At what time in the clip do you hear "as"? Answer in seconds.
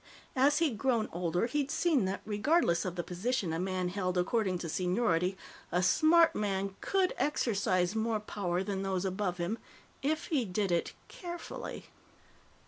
0.35-0.57